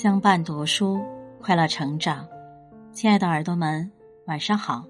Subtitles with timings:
[0.00, 0.98] 相伴读书，
[1.42, 2.26] 快乐成长。
[2.90, 3.92] 亲爱的耳朵们，
[4.24, 4.82] 晚上好，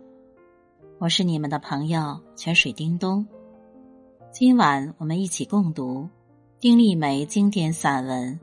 [1.01, 3.27] 我是你们的朋友泉水叮咚。
[4.31, 6.09] 今晚我们一起共读
[6.61, 8.39] 丁立梅经典散文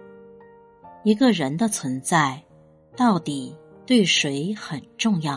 [1.06, 2.44] 《一个人的存在
[2.98, 3.56] 到底
[3.86, 5.36] 对谁很重要》。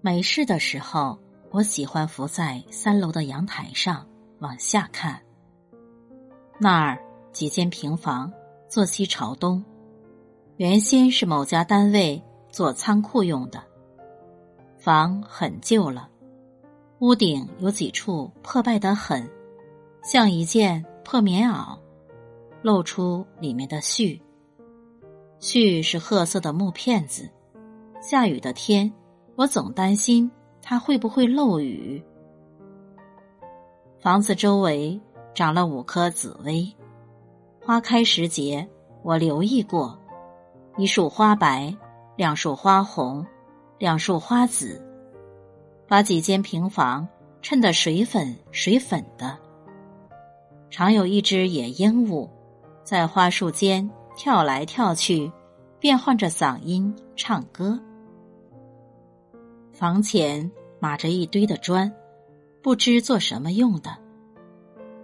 [0.00, 1.16] 没事的时候，
[1.52, 4.04] 我喜欢伏在三楼的阳台上
[4.40, 5.22] 往下看，
[6.58, 7.00] 那儿
[7.30, 8.28] 几间平房。
[8.70, 9.64] 坐西朝东，
[10.56, 13.60] 原先是某家单位做仓库用的。
[14.78, 16.08] 房很旧了，
[17.00, 19.28] 屋顶有几处破败得很，
[20.04, 21.76] 像一件破棉袄，
[22.62, 24.20] 露出里面的絮。
[25.40, 27.28] 絮是褐色的木片子，
[28.00, 28.92] 下雨的天，
[29.34, 30.30] 我总担心
[30.62, 32.00] 它会不会漏雨。
[33.98, 35.00] 房子周围
[35.34, 36.72] 长了五棵紫薇。
[37.62, 38.66] 花开时节，
[39.02, 39.96] 我留意过，
[40.78, 41.72] 一束花白，
[42.16, 43.24] 两束花红，
[43.78, 44.82] 两束花紫，
[45.86, 47.06] 把几间平房
[47.42, 49.38] 衬得水粉水粉的。
[50.70, 52.28] 常有一只野鹦鹉，
[52.82, 55.30] 在花树间跳来跳去，
[55.78, 57.78] 变换着嗓音唱歌。
[59.70, 61.92] 房前码着一堆的砖，
[62.62, 63.90] 不知做什么用的，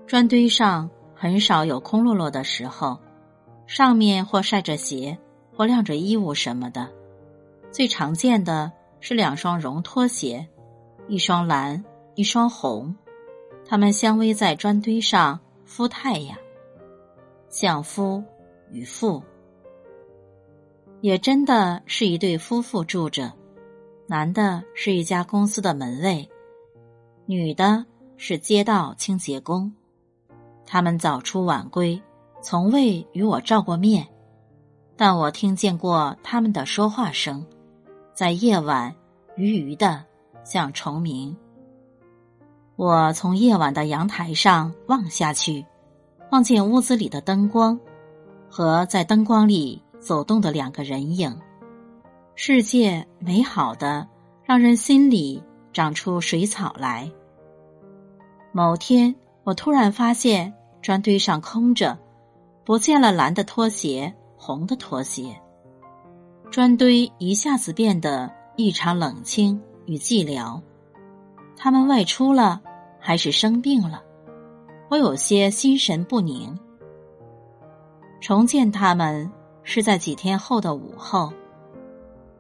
[0.07, 0.91] 砖堆上。
[1.19, 3.00] 很少有空落落的时候，
[3.67, 5.19] 上面或晒着鞋，
[5.56, 6.89] 或晾着衣物什么的。
[7.72, 10.47] 最常见的是两双绒拖鞋，
[11.09, 11.83] 一双蓝，
[12.14, 12.94] 一双红，
[13.64, 16.37] 它们相偎在砖堆上敷太阳。
[17.48, 18.22] 相夫
[18.70, 19.22] 与妇，
[21.00, 23.33] 也真的是一对夫妇住着，
[24.06, 26.28] 男的是一家公司的门卫，
[27.25, 27.87] 女的
[28.19, 29.72] 是街道清洁工。
[30.67, 32.03] 他们早出晚归，
[32.42, 34.06] 从未与我照过面，
[34.97, 37.47] 但我听见过他们的说话声，
[38.12, 38.93] 在夜晚
[39.37, 40.05] 鱼鱼的
[40.44, 41.34] 像虫鸣。
[42.75, 45.65] 我从夜晚的阳台上望下去，
[46.31, 47.78] 望见屋子里的灯光
[48.50, 51.34] 和在灯光里走动的两个人影，
[52.34, 54.06] 世界美好的
[54.43, 57.10] 让人心里长出水草来。
[58.53, 59.15] 某天。
[59.47, 60.53] 我突然发现
[60.83, 61.97] 砖堆上空着，
[62.65, 65.41] 不见了蓝的拖鞋，红的拖鞋。
[66.51, 70.61] 砖堆一下子变得异常冷清与寂寥。
[71.56, 72.61] 他们外出了，
[72.99, 74.03] 还是生病了？
[74.91, 76.59] 我有些心神不宁。
[78.21, 79.31] 重见他们
[79.62, 81.33] 是在几天后的午后，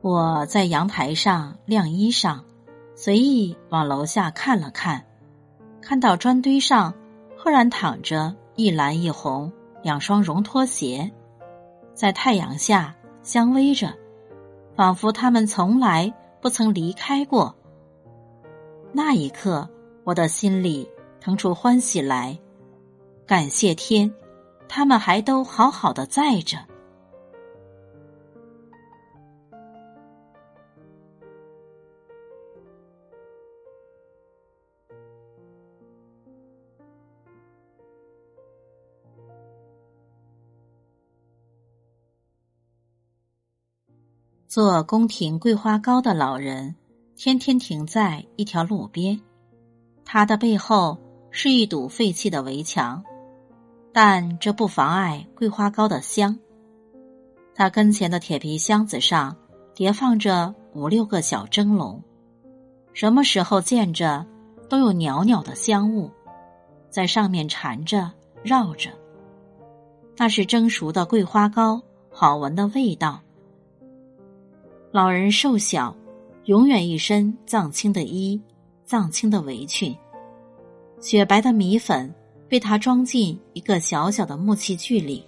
[0.00, 2.40] 我在阳台上晾衣裳，
[2.96, 5.04] 随意往楼下看了看。
[5.88, 6.92] 看到砖堆上，
[7.36, 9.52] 赫然躺着一蓝一红
[9.84, 11.08] 两双绒拖鞋，
[11.94, 12.92] 在太阳下
[13.22, 13.94] 相偎着，
[14.74, 17.54] 仿佛他们从来不曾离开过。
[18.90, 19.70] 那一刻，
[20.02, 22.36] 我的心里腾出欢喜来，
[23.24, 24.12] 感谢天，
[24.68, 26.58] 他们还都好好的在着。
[44.48, 46.76] 做宫廷桂花糕的老人，
[47.16, 49.20] 天天停在一条路边。
[50.04, 50.96] 他的背后
[51.30, 53.02] 是一堵废弃的围墙，
[53.92, 56.38] 但这不妨碍桂花糕的香。
[57.56, 59.36] 他跟前的铁皮箱子上
[59.74, 62.00] 叠放着五六个小蒸笼，
[62.92, 64.24] 什么时候见着
[64.68, 66.08] 都有袅袅的香雾，
[66.88, 68.12] 在上面缠着
[68.44, 68.90] 绕着。
[70.16, 71.82] 那是蒸熟的桂花糕，
[72.12, 73.20] 好闻的味道。
[74.96, 75.94] 老人瘦小，
[76.46, 78.40] 永远一身藏青的衣，
[78.86, 79.94] 藏青的围裙，
[81.02, 82.10] 雪白的米粉
[82.48, 85.22] 被他装进一个小小的木器具里，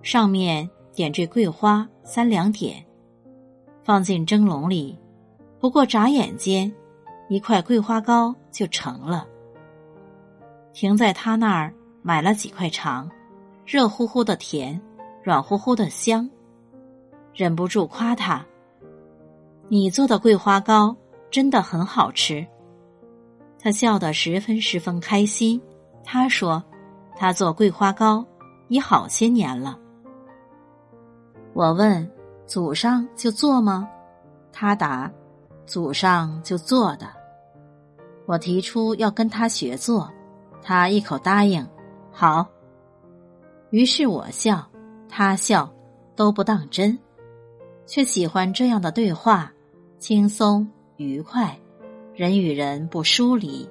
[0.00, 2.82] 上面点缀桂花三两点，
[3.84, 4.98] 放进蒸笼里，
[5.58, 6.72] 不过眨眼间，
[7.28, 9.28] 一块桂花糕就成了。
[10.72, 13.10] 停在他那儿买了几块尝，
[13.66, 14.80] 热乎乎的甜，
[15.22, 16.26] 软乎乎的香，
[17.34, 18.42] 忍不住夸他。
[19.72, 20.96] 你做的桂花糕
[21.30, 22.44] 真的很好吃，
[23.56, 25.62] 他笑得十分十分开心。
[26.02, 26.60] 他说
[27.14, 28.26] ：“他做桂花糕
[28.66, 29.78] 已好些年了。”
[31.54, 32.10] 我问
[32.48, 33.88] ：“祖上就做吗？”
[34.52, 35.08] 他答
[35.66, 37.06] ：“祖上就做的。”
[38.26, 40.10] 我提出要跟他学做，
[40.60, 41.64] 他一口答应
[42.10, 42.44] ：“好。”
[43.70, 44.68] 于是我笑，
[45.08, 45.72] 他笑，
[46.16, 46.98] 都不当真，
[47.86, 49.52] 却喜欢这样的对话，
[50.00, 50.66] 轻松
[50.96, 51.54] 愉快，
[52.14, 53.68] 人与人不疏离。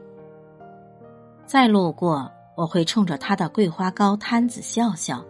[1.47, 5.25] 再路过，我会冲着他的桂花糕摊子笑笑，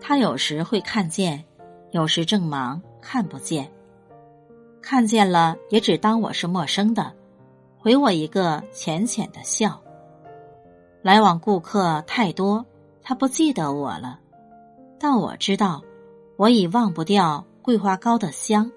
[0.00, 1.44] 他有时会看见，
[1.92, 3.70] 有时正忙看不见，
[4.82, 7.12] 看见了也只当我是陌生的，
[7.78, 9.80] 回我一个浅浅的笑。
[11.00, 12.66] 来往顾客太多，
[13.04, 14.18] 他不记得我了，
[14.98, 15.80] 但我知道，
[16.36, 18.68] 我已忘不掉桂花糕的香，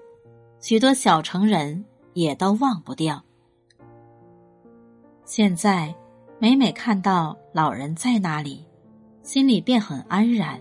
[0.62, 3.20] 许多小城人也都忘不掉。
[5.24, 5.92] 现在，
[6.38, 8.64] 每每看到老人在那里，
[9.24, 10.60] 心里便很安然，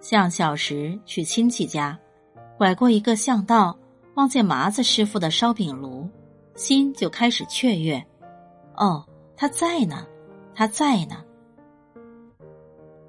[0.00, 1.96] 像小时去亲戚家，
[2.58, 3.78] 拐过一个巷道，
[4.14, 6.08] 望见麻子师傅的烧饼炉，
[6.56, 8.04] 心就开始雀跃。
[8.76, 9.06] 哦，
[9.36, 10.04] 他在呢。
[10.56, 11.24] 他在呢。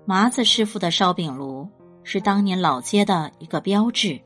[0.06, 1.68] 麻子师傅的烧饼炉
[2.04, 4.20] 是当年老街的一个标志，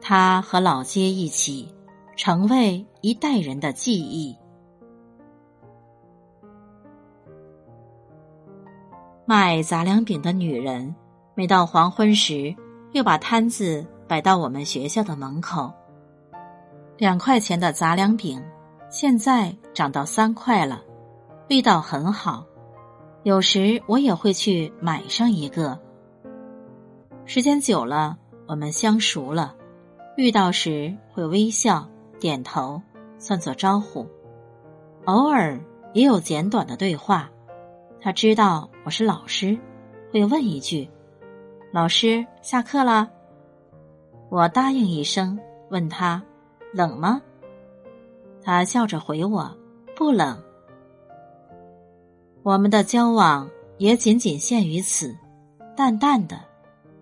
[0.00, 1.72] 他和老街一起，
[2.16, 4.36] 成为一代人的记忆。
[9.26, 10.94] 卖杂粮饼的女人，
[11.34, 12.54] 每到黄昏时，
[12.92, 15.72] 又把摊子摆到我们学校的门口。
[16.96, 18.42] 两块钱的杂粮饼，
[18.90, 20.82] 现在涨到三块了。
[21.48, 22.44] 味道很好，
[23.22, 25.78] 有时我也会去买上一个。
[27.24, 29.54] 时间久了，我们相熟了，
[30.20, 31.88] 遇到时会微笑、
[32.18, 32.82] 点头，
[33.18, 34.06] 算作招呼。
[35.06, 35.58] 偶尔
[35.94, 37.30] 也有简短的对话。
[38.02, 39.58] 他知道我是老师，
[40.12, 40.86] 会问一句
[41.72, 43.10] ：“老师，下课了。”
[44.28, 45.40] 我答应一声，
[45.70, 46.22] 问他
[46.70, 47.22] ：“冷吗？”
[48.44, 49.50] 他笑着回我
[49.96, 50.38] ：“不冷。”
[52.44, 55.16] 我们的交往也仅仅限于此，
[55.74, 56.38] 淡淡的，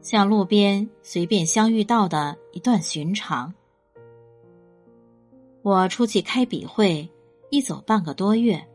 [0.00, 3.52] 像路边随便相遇到的一段寻常。
[5.62, 7.08] 我出去开笔会，
[7.50, 8.66] 一走半个多月，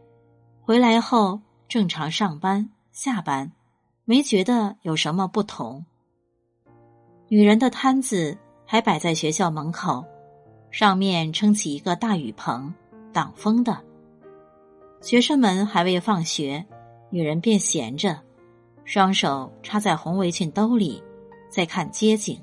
[0.61, 3.51] 回来后正常上班下班，
[4.05, 5.83] 没觉得有什么不同。
[7.29, 10.05] 女人的摊子还摆在学校门口，
[10.69, 12.71] 上面撑起一个大雨棚，
[13.11, 13.81] 挡风的。
[15.01, 16.63] 学生们还未放学，
[17.09, 18.19] 女人便闲着，
[18.85, 21.01] 双手插在红围裙兜里，
[21.53, 22.35] 在看街景。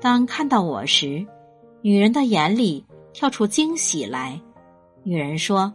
[0.00, 1.22] 当看到我时，
[1.82, 2.82] 女人的眼里
[3.12, 4.40] 跳出惊喜来。
[5.02, 5.70] 女人说：“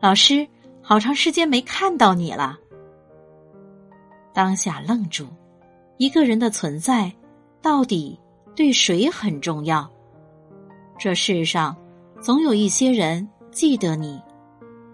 [0.00, 0.48] 老师，
[0.80, 2.58] 好长时间没看到你了。”
[4.32, 5.26] 当下愣住，
[5.98, 7.12] 一个人的存在
[7.60, 8.18] 到底
[8.56, 9.86] 对谁很重要？
[10.98, 11.76] 这世上
[12.18, 14.18] 总有一些人记得你。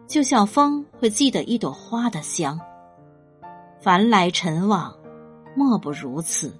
[0.08, 2.60] 就像风会记得一朵花的香，
[3.80, 4.94] 凡来尘往，
[5.54, 6.52] 莫不如此。